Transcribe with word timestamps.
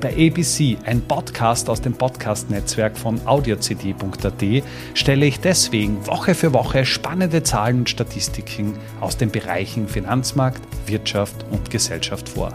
Bei 0.00 0.12
ABC, 0.12 0.76
ein 0.84 1.00
Podcast 1.00 1.70
aus 1.70 1.80
dem 1.80 1.94
Podcast-Netzwerk 1.94 2.98
von 2.98 3.18
audiocd.at, 3.26 4.62
stelle 4.92 5.24
ich 5.24 5.40
deswegen 5.40 6.06
Woche 6.06 6.34
für 6.34 6.52
Woche 6.52 6.84
spannende 6.84 7.42
Zahlen 7.42 7.78
und 7.78 7.90
Statistiken 7.90 8.74
aus 9.00 9.16
den 9.16 9.30
Bereichen 9.30 9.88
Finanzmarkt, 9.88 10.60
Wirtschaft 10.86 11.46
und 11.50 11.70
Gesellschaft 11.70 12.28
vor. 12.28 12.52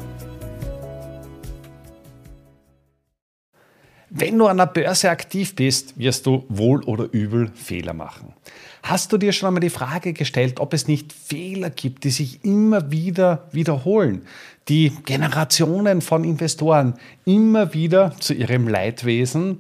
Wenn 4.11 4.37
du 4.37 4.45
an 4.45 4.57
der 4.57 4.67
Börse 4.67 5.09
aktiv 5.09 5.55
bist, 5.55 5.97
wirst 5.97 6.27
du 6.27 6.45
wohl 6.47 6.83
oder 6.83 7.07
übel 7.11 7.49
Fehler 7.55 7.93
machen. 7.93 8.35
Hast 8.83 9.13
du 9.13 9.17
dir 9.17 9.31
schon 9.31 9.47
einmal 9.47 9.61
die 9.61 9.69
Frage 9.69 10.13
gestellt, 10.13 10.59
ob 10.59 10.73
es 10.73 10.87
nicht 10.87 11.13
Fehler 11.13 11.69
gibt, 11.69 12.03
die 12.03 12.09
sich 12.09 12.43
immer 12.43 12.91
wieder 12.91 13.47
wiederholen, 13.51 14.23
die 14.67 14.91
Generationen 15.05 16.01
von 16.01 16.23
Investoren 16.23 16.95
immer 17.25 17.73
wieder 17.73 18.15
zu 18.19 18.33
ihrem 18.33 18.67
Leidwesen 18.67 19.59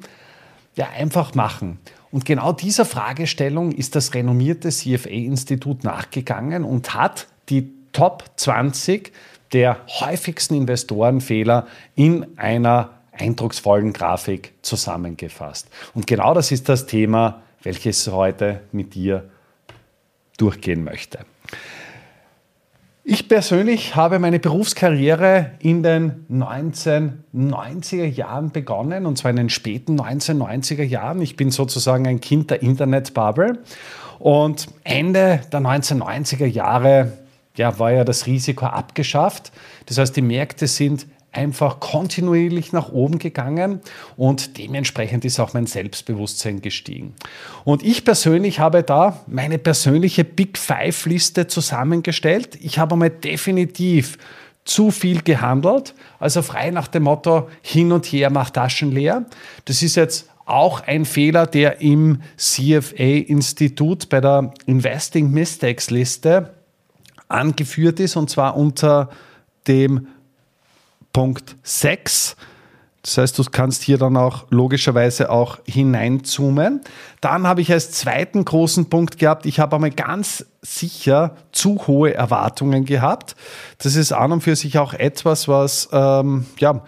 ja, 0.75 0.89
einfach 0.89 1.35
machen? 1.35 1.79
Und 2.11 2.25
genau 2.25 2.51
dieser 2.51 2.85
Fragestellung 2.85 3.71
ist 3.71 3.95
das 3.95 4.13
renommierte 4.13 4.69
CFA-Institut 4.69 5.83
nachgegangen 5.83 6.63
und 6.63 6.93
hat 6.93 7.27
die 7.49 7.71
Top 7.93 8.25
20 8.35 9.11
der 9.53 9.77
häufigsten 9.87 10.55
Investorenfehler 10.55 11.67
in 11.95 12.37
einer 12.37 12.89
eindrucksvollen 13.11 13.93
Grafik 13.93 14.53
zusammengefasst. 14.61 15.69
Und 15.93 16.07
genau 16.07 16.33
das 16.33 16.51
ist 16.51 16.69
das 16.69 16.85
Thema, 16.85 17.41
welches 17.63 18.07
heute 18.07 18.61
mit 18.71 18.95
dir 18.95 19.29
durchgehen 20.37 20.83
möchte. 20.83 21.19
Ich 23.03 23.27
persönlich 23.27 23.95
habe 23.95 24.19
meine 24.19 24.39
Berufskarriere 24.39 25.51
in 25.59 25.81
den 25.81 26.27
1990er 26.31 28.05
Jahren 28.05 28.51
begonnen, 28.51 29.07
und 29.07 29.17
zwar 29.17 29.31
in 29.31 29.37
den 29.37 29.49
späten 29.49 29.99
1990er 29.99 30.83
Jahren. 30.83 31.19
Ich 31.21 31.35
bin 31.35 31.49
sozusagen 31.49 32.07
ein 32.07 32.21
Kind 32.21 32.51
der 32.51 32.61
Internetbubble. 32.61 33.59
Und 34.19 34.67
Ende 34.83 35.41
der 35.51 35.61
1990er 35.61 36.45
Jahre 36.45 37.17
ja, 37.57 37.79
war 37.79 37.91
ja 37.91 38.03
das 38.03 38.27
Risiko 38.27 38.67
abgeschafft. 38.67 39.51
Das 39.87 39.97
heißt, 39.97 40.15
die 40.15 40.21
Märkte 40.21 40.67
sind 40.67 41.07
einfach 41.31 41.79
kontinuierlich 41.79 42.73
nach 42.73 42.91
oben 42.91 43.17
gegangen 43.17 43.79
und 44.17 44.57
dementsprechend 44.57 45.23
ist 45.23 45.39
auch 45.39 45.53
mein 45.53 45.65
Selbstbewusstsein 45.65 46.61
gestiegen. 46.61 47.13
Und 47.63 47.83
ich 47.83 48.03
persönlich 48.03 48.59
habe 48.59 48.83
da 48.83 49.21
meine 49.27 49.57
persönliche 49.57 50.25
Big 50.25 50.57
Five 50.57 51.05
Liste 51.05 51.47
zusammengestellt. 51.47 52.57
Ich 52.61 52.79
habe 52.79 52.93
einmal 52.93 53.09
definitiv 53.11 54.17
zu 54.65 54.91
viel 54.91 55.21
gehandelt, 55.21 55.95
also 56.19 56.41
frei 56.41 56.69
nach 56.69 56.87
dem 56.87 57.03
Motto 57.03 57.49
hin 57.61 57.91
und 57.91 58.05
her 58.05 58.29
macht 58.29 58.55
Taschen 58.55 58.91
leer. 58.91 59.25
Das 59.65 59.81
ist 59.81 59.95
jetzt 59.95 60.29
auch 60.45 60.81
ein 60.81 61.05
Fehler, 61.05 61.47
der 61.47 61.81
im 61.81 62.21
CFA-Institut 62.35 64.09
bei 64.09 64.19
der 64.19 64.53
Investing 64.65 65.31
Mistakes 65.31 65.89
Liste 65.89 66.53
angeführt 67.29 68.01
ist 68.01 68.17
und 68.17 68.29
zwar 68.29 68.57
unter 68.57 69.09
dem 69.67 70.07
6. 71.63 72.35
Das 73.03 73.17
heißt, 73.17 73.39
du 73.39 73.43
kannst 73.51 73.81
hier 73.81 73.97
dann 73.97 74.15
auch 74.15 74.45
logischerweise 74.51 75.31
auch 75.31 75.59
hineinzoomen. 75.65 76.81
Dann 77.19 77.47
habe 77.47 77.61
ich 77.61 77.71
als 77.71 77.91
zweiten 77.91 78.45
großen 78.45 78.89
Punkt 78.89 79.17
gehabt, 79.17 79.47
ich 79.47 79.59
habe 79.59 79.75
einmal 79.75 79.89
ganz 79.89 80.45
sicher 80.61 81.35
zu 81.51 81.87
hohe 81.87 82.13
Erwartungen 82.13 82.85
gehabt. 82.85 83.35
Das 83.79 83.95
ist 83.95 84.11
an 84.11 84.31
und 84.31 84.41
für 84.41 84.55
sich 84.55 84.77
auch 84.77 84.93
etwas, 84.93 85.47
was 85.47 85.89
ähm, 85.91 86.45
ja, 86.59 86.83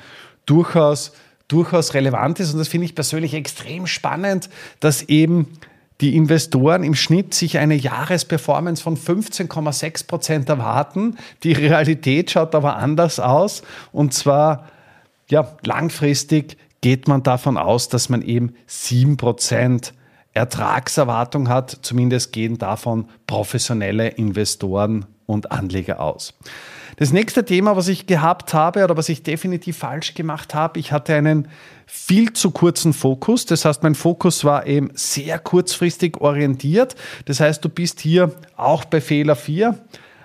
durchaus, 0.46 1.14
durchaus 1.48 1.96
relevant 1.96 2.40
ist. 2.40 2.54
Und 2.54 2.60
das 2.60 2.68
finde 2.68 2.86
ich 2.86 2.94
persönlich 2.94 3.34
extrem 3.34 3.88
spannend, 3.88 4.50
dass 4.80 5.02
eben 5.04 5.58
die 6.02 6.16
Investoren 6.16 6.84
im 6.84 6.96
Schnitt 6.96 7.34
sich 7.34 7.58
eine 7.58 7.76
Jahresperformance 7.76 8.82
von 8.82 8.98
15,6 8.98 10.08
Prozent 10.08 10.50
erwarten. 10.50 11.18
Die 11.44 11.54
Realität 11.54 12.32
schaut 12.32 12.56
aber 12.56 12.78
anders 12.78 13.20
aus. 13.20 13.64
Und 13.92 14.14
zwar, 14.14 14.70
ja, 15.30 15.56
langfristig 15.64 16.58
geht 16.82 17.08
man 17.08 17.24
davon 17.24 17.58
aus, 17.58 17.88
dass 17.90 18.10
man 18.10 18.22
eben 18.22 18.54
7 18.68 19.18
Prozent 19.18 19.94
Ertragserwartung 20.34 21.48
hat. 21.48 21.78
Zumindest 21.84 22.34
gehen 22.34 22.58
davon 22.58 23.08
professionelle 23.28 24.10
Investoren 24.10 25.06
und 25.26 25.52
Anleger 25.52 26.02
aus. 26.02 26.34
Das 26.98 27.12
nächste 27.12 27.44
Thema, 27.46 27.76
was 27.76 27.88
ich 27.88 28.06
gehabt 28.06 28.54
habe 28.54 28.84
oder 28.84 28.98
was 28.98 29.10
ich 29.10 29.24
definitiv 29.24 29.78
falsch 29.78 30.14
gemacht 30.14 30.54
habe, 30.54 30.80
ich 30.80 30.92
hatte 30.92 31.16
einen 31.16 31.48
viel 31.86 32.34
zu 32.34 32.52
kurzen 32.52 32.94
Fokus. 32.94 33.46
Das 33.46 33.66
heißt, 33.66 33.84
mein 33.84 33.96
Fokus 33.96 34.46
war 34.46 34.68
eben 34.68 34.92
sehr 34.94 35.40
kurzfristig 35.40 36.22
orientiert. 36.22 36.96
Das 37.26 37.40
heißt, 37.40 37.64
du 37.64 37.70
bist 37.70 38.00
hier 38.00 38.32
auch 38.56 38.86
bei 38.86 39.02
Fehler 39.02 39.36
4 39.36 39.78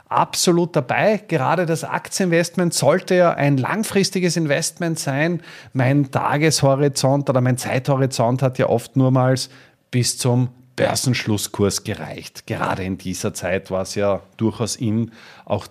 absolut 0.08 0.74
dabei. 0.74 1.22
Gerade 1.28 1.66
das 1.66 1.84
Aktieninvestment 1.84 2.74
sollte 2.74 3.14
ja 3.14 3.32
ein 3.32 3.56
langfristiges 3.56 4.36
Investment 4.36 4.98
sein. 4.98 5.42
Mein 5.72 6.10
Tageshorizont 6.10 7.28
oder 7.28 7.40
mein 7.40 7.58
Zeithorizont 7.58 8.42
hat 8.42 8.58
ja 8.58 8.68
oftmals 8.68 9.50
bis 9.90 10.18
zum 10.18 10.48
Börsenschlusskurs 10.76 11.84
gereicht. 11.84 12.46
Gerade 12.46 12.84
in 12.84 12.98
dieser 12.98 13.34
Zeit 13.34 13.70
war 13.70 13.82
es 13.82 13.94
ja 13.96 14.22
durchaus 14.36 14.76
in, 14.76 15.10
auch 15.44 15.66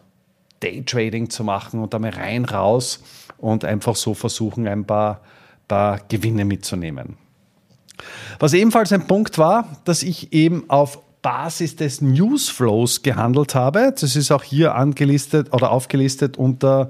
Daytrading 0.60 1.30
zu 1.30 1.44
machen 1.44 1.82
und 1.82 1.94
einmal 1.94 2.12
rein, 2.12 2.46
raus 2.46 3.04
und 3.38 3.66
einfach 3.66 3.96
so 3.96 4.14
versuchen, 4.14 4.68
ein 4.68 4.86
paar, 4.86 5.22
paar 5.68 6.00
Gewinne 6.08 6.46
mitzunehmen. 6.46 7.18
Was 8.40 8.54
ebenfalls 8.54 8.92
ein 8.94 9.08
Punkt 9.08 9.38
war, 9.38 9.78
dass 9.86 10.04
ich 10.04 10.34
eben 10.34 10.70
auf 10.70 11.00
Basis 11.22 11.76
des 11.76 12.02
Newsflows 12.02 13.02
gehandelt 13.02 13.56
habe. 13.56 13.94
Das 14.00 14.16
ist 14.16 14.32
auch 14.32 14.44
hier 14.44 14.76
angelistet 14.76 15.52
oder 15.52 15.72
aufgelistet 15.72 16.38
unter, 16.38 16.90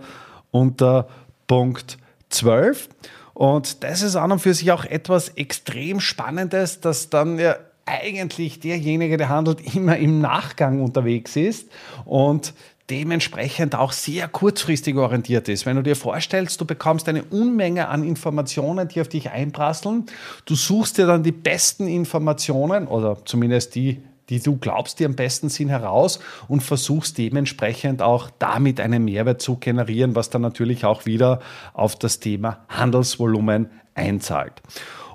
unter 0.51 1.07
Punkt 1.47 1.97
12. 2.29 2.89
Und 3.34 3.84
das 3.84 4.01
ist 4.01 4.16
an 4.16 4.31
und 4.31 4.39
für 4.39 4.53
sich 4.53 4.72
auch 4.72 4.85
etwas 4.85 5.29
extrem 5.29 5.99
Spannendes, 5.99 6.81
dass 6.81 7.09
dann 7.09 7.39
ja 7.39 7.55
eigentlich 7.85 8.59
derjenige, 8.59 9.17
der 9.17 9.29
handelt, 9.29 9.75
immer 9.75 9.97
im 9.97 10.19
Nachgang 10.19 10.81
unterwegs 10.81 11.35
ist 11.35 11.69
und 12.05 12.53
dementsprechend 12.89 13.75
auch 13.75 13.91
sehr 13.91 14.27
kurzfristig 14.27 14.95
orientiert 14.95 15.49
ist. 15.49 15.65
Wenn 15.65 15.75
du 15.75 15.83
dir 15.83 15.95
vorstellst, 15.95 16.61
du 16.61 16.65
bekommst 16.65 17.09
eine 17.09 17.23
Unmenge 17.23 17.89
an 17.89 18.03
Informationen, 18.03 18.87
die 18.87 19.01
auf 19.01 19.09
dich 19.09 19.29
einprasseln, 19.29 20.05
du 20.45 20.55
suchst 20.55 20.97
dir 20.97 21.05
dann 21.05 21.23
die 21.23 21.33
besten 21.33 21.87
Informationen 21.87 22.87
oder 22.87 23.17
zumindest 23.25 23.75
die, 23.75 24.01
die 24.29 24.39
du 24.39 24.57
glaubst, 24.57 24.99
die 24.99 25.05
am 25.05 25.15
besten 25.15 25.49
sind, 25.49 25.69
heraus 25.69 26.19
und 26.47 26.61
versuchst 26.61 27.17
dementsprechend 27.17 28.01
auch 28.01 28.29
damit 28.39 28.79
einen 28.79 29.03
Mehrwert 29.03 29.41
zu 29.41 29.57
generieren, 29.57 30.15
was 30.15 30.29
dann 30.29 30.41
natürlich 30.41 30.85
auch 30.85 31.05
wieder 31.05 31.41
auf 31.73 31.95
das 31.95 32.19
Thema 32.19 32.65
Handelsvolumen 32.69 33.69
einzahlt. 33.95 34.61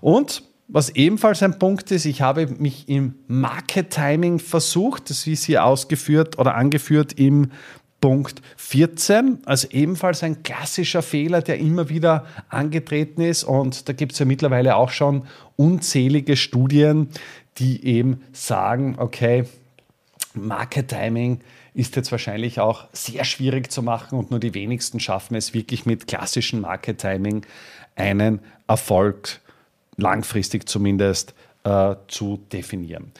Und 0.00 0.42
was 0.72 0.88
ebenfalls 0.88 1.42
ein 1.42 1.58
Punkt 1.58 1.90
ist, 1.90 2.06
ich 2.06 2.22
habe 2.22 2.46
mich 2.46 2.88
im 2.88 3.14
Market 3.28 3.90
Timing 3.90 4.38
versucht, 4.38 5.10
das 5.10 5.26
ist 5.26 5.44
hier 5.44 5.66
ausgeführt 5.66 6.38
oder 6.38 6.54
angeführt 6.54 7.12
im 7.12 7.50
Punkt 8.00 8.40
14, 8.56 9.40
also 9.44 9.68
ebenfalls 9.70 10.22
ein 10.22 10.42
klassischer 10.42 11.02
Fehler, 11.02 11.42
der 11.42 11.58
immer 11.58 11.90
wieder 11.90 12.24
angetreten 12.48 13.20
ist 13.20 13.44
und 13.44 13.86
da 13.88 13.92
gibt 13.92 14.12
es 14.12 14.18
ja 14.18 14.24
mittlerweile 14.24 14.76
auch 14.76 14.90
schon 14.90 15.26
unzählige 15.56 16.36
Studien, 16.36 17.08
die 17.58 17.84
eben 17.84 18.22
sagen, 18.32 18.96
okay, 18.98 19.44
Market 20.32 20.88
Timing 20.88 21.40
ist 21.74 21.96
jetzt 21.96 22.10
wahrscheinlich 22.12 22.60
auch 22.60 22.86
sehr 22.92 23.24
schwierig 23.24 23.70
zu 23.70 23.82
machen 23.82 24.18
und 24.18 24.30
nur 24.30 24.40
die 24.40 24.54
wenigsten 24.54 25.00
schaffen 25.00 25.34
es 25.34 25.52
wirklich 25.52 25.84
mit 25.84 26.06
klassischem 26.06 26.62
Market 26.62 26.98
Timing 26.98 27.44
einen 27.94 28.40
Erfolg 28.66 29.26
zu 29.26 29.51
langfristig 29.96 30.68
zumindest 30.68 31.34
äh, 31.64 31.94
zu 32.08 32.38
definieren. 32.52 33.12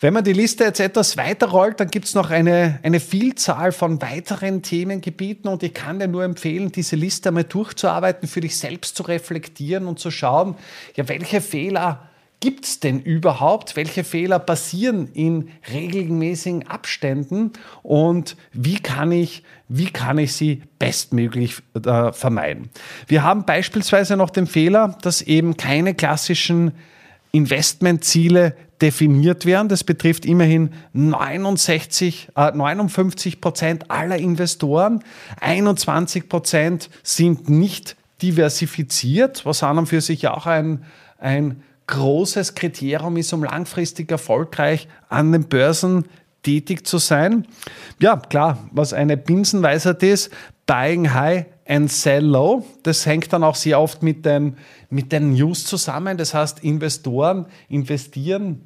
Wenn 0.00 0.14
man 0.14 0.24
die 0.24 0.32
Liste 0.32 0.64
jetzt 0.64 0.80
etwas 0.80 1.16
weiterrollt, 1.16 1.80
dann 1.80 1.90
gibt 1.90 2.06
es 2.06 2.14
noch 2.14 2.30
eine, 2.30 2.78
eine 2.82 3.00
Vielzahl 3.00 3.72
von 3.72 4.00
weiteren 4.00 4.62
Themengebieten 4.62 5.50
und 5.50 5.62
ich 5.62 5.74
kann 5.74 5.98
dir 5.98 6.08
nur 6.08 6.24
empfehlen, 6.24 6.72
diese 6.72 6.96
Liste 6.96 7.28
einmal 7.28 7.44
durchzuarbeiten, 7.44 8.26
für 8.28 8.40
dich 8.40 8.56
selbst 8.56 8.96
zu 8.96 9.02
reflektieren 9.02 9.86
und 9.86 9.98
zu 9.98 10.10
schauen, 10.10 10.56
ja, 10.96 11.08
welche 11.08 11.40
Fehler 11.40 12.09
gibt 12.40 12.64
es 12.64 12.80
denn 12.80 13.00
überhaupt? 13.00 13.76
Welche 13.76 14.02
Fehler 14.02 14.38
passieren 14.38 15.08
in 15.12 15.50
regelmäßigen 15.72 16.66
Abständen 16.66 17.52
und 17.82 18.36
wie 18.52 18.78
kann 18.78 19.12
ich, 19.12 19.44
wie 19.68 19.90
kann 19.90 20.18
ich 20.18 20.32
sie 20.32 20.62
bestmöglich 20.78 21.58
äh, 21.74 22.12
vermeiden? 22.12 22.70
Wir 23.06 23.22
haben 23.22 23.44
beispielsweise 23.44 24.16
noch 24.16 24.30
den 24.30 24.46
Fehler, 24.46 24.96
dass 25.02 25.22
eben 25.22 25.56
keine 25.56 25.94
klassischen 25.94 26.72
Investmentziele 27.32 28.56
definiert 28.80 29.44
werden. 29.44 29.68
Das 29.68 29.84
betrifft 29.84 30.24
immerhin 30.24 30.70
69, 30.94 32.30
äh, 32.34 32.52
59 32.52 33.40
Prozent 33.40 33.90
aller 33.90 34.16
Investoren. 34.16 35.04
21 35.40 36.28
Prozent 36.28 36.90
sind 37.02 37.48
nicht 37.48 37.96
diversifiziert, 38.22 39.44
was 39.46 39.62
an 39.62 39.78
und 39.78 39.86
für 39.86 40.00
sich 40.00 40.26
auch 40.28 40.46
ein, 40.46 40.84
ein 41.18 41.62
großes 41.90 42.54
Kriterium 42.54 43.16
ist, 43.16 43.32
um 43.32 43.44
langfristig 43.44 44.10
erfolgreich 44.10 44.88
an 45.08 45.32
den 45.32 45.48
Börsen 45.48 46.06
tätig 46.42 46.86
zu 46.86 46.98
sein. 46.98 47.46
Ja, 48.00 48.16
klar, 48.16 48.58
was 48.72 48.92
eine 48.92 49.16
Binsenweisheit 49.16 50.02
ist, 50.02 50.30
buying 50.66 51.12
high 51.12 51.46
and 51.66 51.90
sell 51.92 52.24
low. 52.24 52.64
Das 52.82 53.04
hängt 53.04 53.32
dann 53.32 53.44
auch 53.44 53.56
sehr 53.56 53.78
oft 53.80 54.02
mit 54.02 54.24
den, 54.24 54.56
mit 54.88 55.12
den 55.12 55.34
News 55.34 55.64
zusammen. 55.64 56.16
Das 56.16 56.32
heißt, 56.32 56.64
Investoren 56.64 57.46
investieren 57.68 58.62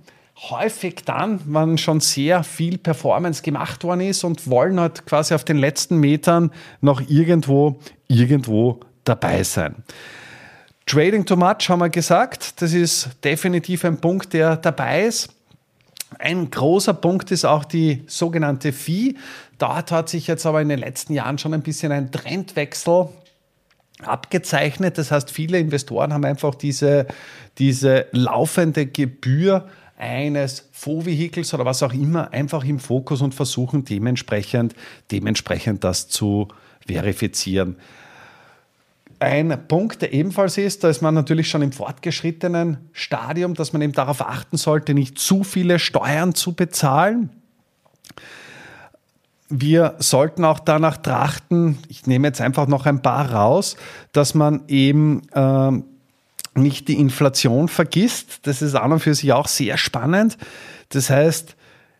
häufig 0.50 0.96
dann, 1.04 1.40
wenn 1.46 1.78
schon 1.78 2.00
sehr 2.00 2.42
viel 2.42 2.78
Performance 2.78 3.42
gemacht 3.42 3.84
worden 3.84 4.00
ist 4.00 4.24
und 4.24 4.48
wollen 4.50 4.80
halt 4.80 5.06
quasi 5.06 5.34
auf 5.34 5.44
den 5.44 5.58
letzten 5.58 5.98
Metern 5.98 6.50
noch 6.80 7.00
irgendwo, 7.08 7.78
irgendwo 8.08 8.80
dabei 9.04 9.44
sein. 9.44 9.76
Trading 10.86 11.24
too 11.24 11.36
much 11.36 11.68
haben 11.68 11.80
wir 11.80 11.88
gesagt, 11.88 12.60
das 12.60 12.72
ist 12.74 13.10
definitiv 13.24 13.84
ein 13.84 14.00
Punkt, 14.00 14.32
der 14.34 14.56
dabei 14.56 15.04
ist. 15.04 15.30
Ein 16.18 16.50
großer 16.50 16.94
Punkt 16.94 17.30
ist 17.30 17.44
auch 17.44 17.64
die 17.64 18.04
sogenannte 18.06 18.72
Fee. 18.72 19.14
Dort 19.58 19.90
hat 19.90 20.08
sich 20.08 20.26
jetzt 20.26 20.46
aber 20.46 20.60
in 20.60 20.68
den 20.68 20.78
letzten 20.78 21.14
Jahren 21.14 21.38
schon 21.38 21.54
ein 21.54 21.62
bisschen 21.62 21.90
ein 21.90 22.12
Trendwechsel 22.12 23.08
abgezeichnet. 24.02 24.98
Das 24.98 25.10
heißt, 25.10 25.30
viele 25.30 25.58
Investoren 25.58 26.12
haben 26.12 26.24
einfach 26.24 26.54
diese, 26.54 27.06
diese 27.58 28.06
laufende 28.12 28.86
Gebühr 28.86 29.68
eines 29.96 30.68
Fondsvehikels 30.72 31.54
oder 31.54 31.64
was 31.64 31.82
auch 31.82 31.92
immer 31.92 32.32
einfach 32.32 32.64
im 32.64 32.78
Fokus 32.78 33.22
und 33.22 33.34
versuchen 33.34 33.84
dementsprechend, 33.84 34.74
dementsprechend 35.10 35.84
das 35.84 36.08
zu 36.08 36.48
verifizieren. 36.86 37.76
Ein 39.20 39.68
Punkt, 39.68 40.02
der 40.02 40.12
ebenfalls 40.12 40.58
ist, 40.58 40.84
da 40.84 40.88
ist 40.88 41.02
man 41.02 41.14
natürlich 41.14 41.48
schon 41.48 41.62
im 41.62 41.72
fortgeschrittenen 41.72 42.78
Stadium, 42.92 43.54
dass 43.54 43.72
man 43.72 43.82
eben 43.82 43.92
darauf 43.92 44.20
achten 44.20 44.56
sollte, 44.56 44.94
nicht 44.94 45.18
zu 45.18 45.44
viele 45.44 45.78
Steuern 45.78 46.34
zu 46.34 46.54
bezahlen. 46.54 47.30
Wir 49.48 49.94
sollten 49.98 50.44
auch 50.44 50.58
danach 50.58 50.96
trachten, 50.96 51.78
ich 51.88 52.06
nehme 52.06 52.28
jetzt 52.28 52.40
einfach 52.40 52.66
noch 52.66 52.86
ein 52.86 53.02
paar 53.02 53.30
raus, 53.32 53.76
dass 54.12 54.34
man 54.34 54.62
eben 54.68 55.22
äh, 55.32 55.70
nicht 56.58 56.88
die 56.88 56.98
Inflation 56.98 57.68
vergisst. 57.68 58.46
Das 58.46 58.62
ist 58.62 58.74
an 58.74 58.92
und 58.92 59.00
für 59.00 59.14
sich 59.14 59.32
auch 59.32 59.48
sehr 59.48 59.76
spannend. 59.76 60.38
Das 60.88 61.10
heißt, 61.10 61.56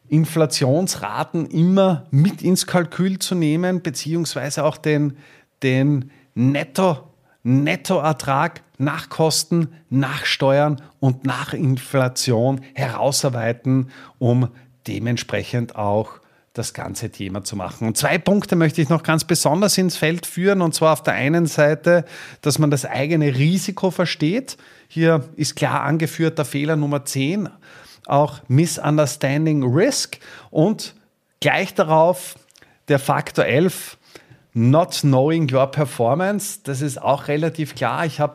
Inflationsraten 0.09 1.47
immer 1.47 2.07
mit 2.11 2.43
ins 2.43 2.67
Kalkül 2.67 3.19
zu 3.19 3.35
nehmen, 3.35 3.83
beziehungsweise 3.83 4.65
auch 4.65 4.77
den, 4.77 5.17
den 5.63 6.11
Netto 6.35 7.15
Nettoertrag 7.45 8.63
nach 8.79 9.11
Kosten, 9.11 9.69
nach 9.91 10.25
Steuern 10.25 10.81
und 10.99 11.25
nach 11.25 11.53
Inflation 11.53 12.63
herausarbeiten, 12.75 13.91
um 14.19 14.49
dementsprechend 14.87 15.77
auch 15.77 16.21
das 16.55 16.73
ganze 16.73 17.11
Thema 17.11 17.45
zu 17.45 17.57
machen. 17.57 17.87
Und 17.87 17.99
zwei 17.99 18.17
Punkte 18.17 18.57
möchte 18.57 18.81
ich 18.81 18.89
noch 18.89 19.03
ganz 19.03 19.25
besonders 19.25 19.77
ins 19.77 19.97
Feld 19.97 20.25
führen. 20.25 20.63
Und 20.63 20.75
zwar 20.75 20.93
auf 20.93 21.03
der 21.03 21.15
einen 21.15 21.47
Seite, 21.47 22.05
dass 22.41 22.59
man 22.59 22.71
das 22.71 22.87
eigene 22.87 23.35
Risiko 23.35 23.91
versteht. 23.91 24.57
Hier 24.89 25.29
ist 25.37 25.57
klar 25.57 25.83
angeführt 25.83 26.39
der 26.39 26.45
Fehler 26.45 26.77
Nummer 26.77 27.05
10, 27.05 27.49
auch 28.07 28.41
Misunderstanding 28.49 29.65
Risk. 29.65 30.19
Und 30.51 30.95
gleich 31.41 31.75
darauf 31.75 32.37
der 32.89 33.01
Faktor 33.01 33.45
11, 33.45 33.99
Not 34.57 35.01
knowing 35.01 35.53
your 35.53 35.67
performance, 35.67 36.61
das 36.63 36.81
ist 36.81 37.03
auch 37.03 37.27
relativ 37.27 37.75
klar. 37.75 38.07
Ich 38.07 38.21
habe 38.21 38.35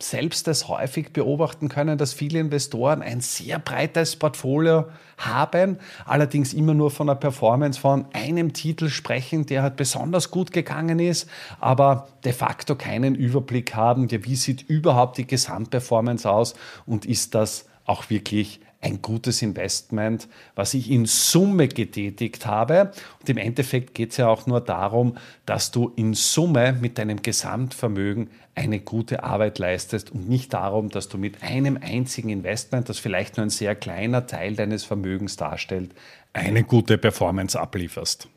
selbst 0.00 0.48
das 0.48 0.66
häufig 0.66 1.12
beobachten 1.12 1.68
können, 1.68 1.96
dass 1.96 2.12
viele 2.12 2.40
Investoren 2.40 3.02
ein 3.02 3.20
sehr 3.20 3.60
breites 3.60 4.16
Portfolio 4.16 4.86
haben, 5.16 5.78
allerdings 6.06 6.54
immer 6.54 6.74
nur 6.74 6.90
von 6.90 7.06
der 7.06 7.14
Performance 7.14 7.78
von 7.78 8.06
einem 8.12 8.52
Titel 8.52 8.88
sprechen, 8.88 9.46
der 9.46 9.62
halt 9.62 9.76
besonders 9.76 10.32
gut 10.32 10.50
gegangen 10.52 10.98
ist, 10.98 11.30
aber 11.60 12.08
de 12.24 12.32
facto 12.32 12.74
keinen 12.74 13.14
Überblick 13.14 13.72
haben, 13.76 14.10
wie 14.10 14.34
sieht 14.34 14.62
überhaupt 14.62 15.18
die 15.18 15.26
Gesamtperformance 15.28 16.28
aus 16.28 16.54
und 16.84 17.06
ist 17.06 17.36
das 17.36 17.66
auch 17.84 18.10
wirklich 18.10 18.60
ein 18.80 19.02
gutes 19.02 19.42
Investment, 19.42 20.28
was 20.54 20.74
ich 20.74 20.90
in 20.90 21.04
Summe 21.04 21.68
getätigt 21.68 22.46
habe. 22.46 22.92
Und 23.20 23.28
im 23.28 23.36
Endeffekt 23.36 23.94
geht 23.94 24.12
es 24.12 24.16
ja 24.16 24.28
auch 24.28 24.46
nur 24.46 24.60
darum, 24.60 25.16
dass 25.44 25.70
du 25.70 25.92
in 25.96 26.14
Summe 26.14 26.72
mit 26.80 26.98
deinem 26.98 27.20
Gesamtvermögen 27.20 28.30
eine 28.54 28.80
gute 28.80 29.22
Arbeit 29.22 29.58
leistest 29.58 30.10
und 30.10 30.28
nicht 30.28 30.54
darum, 30.54 30.88
dass 30.88 31.08
du 31.08 31.18
mit 31.18 31.42
einem 31.42 31.78
einzigen 31.80 32.30
Investment, 32.30 32.88
das 32.88 32.98
vielleicht 32.98 33.36
nur 33.36 33.46
ein 33.46 33.50
sehr 33.50 33.74
kleiner 33.74 34.26
Teil 34.26 34.54
deines 34.54 34.84
Vermögens 34.84 35.36
darstellt, 35.36 35.94
eine 36.32 36.64
gute 36.64 36.96
Performance 36.96 37.58
ablieferst. 37.58 38.28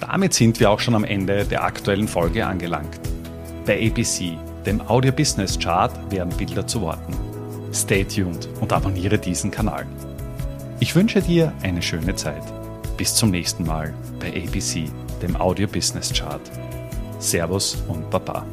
Damit 0.00 0.34
sind 0.34 0.58
wir 0.58 0.70
auch 0.70 0.80
schon 0.80 0.94
am 0.94 1.04
Ende 1.04 1.44
der 1.44 1.62
aktuellen 1.62 2.08
Folge 2.08 2.44
angelangt. 2.46 3.00
Bei 3.64 3.86
ABC, 3.86 4.36
dem 4.66 4.80
Audio 4.80 5.12
Business 5.12 5.58
Chart, 5.58 5.92
werden 6.10 6.36
Bilder 6.36 6.66
zu 6.66 6.80
Worten. 6.80 7.33
Stay 7.74 8.04
tuned 8.04 8.48
und 8.60 8.72
abonniere 8.72 9.18
diesen 9.18 9.50
Kanal. 9.50 9.84
Ich 10.78 10.94
wünsche 10.94 11.20
dir 11.20 11.52
eine 11.62 11.82
schöne 11.82 12.14
Zeit. 12.14 12.42
Bis 12.96 13.14
zum 13.16 13.32
nächsten 13.32 13.66
Mal 13.66 13.92
bei 14.20 14.28
ABC, 14.28 14.84
dem 15.20 15.34
Audio 15.36 15.66
Business 15.66 16.12
Chart. 16.12 16.40
Servus 17.18 17.82
und 17.88 18.08
Baba. 18.10 18.46